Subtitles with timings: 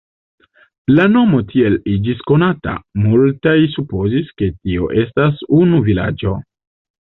[0.99, 6.35] La nomo tiel iĝis konata, multaj supozis, ke tio estas unu vilaĝo.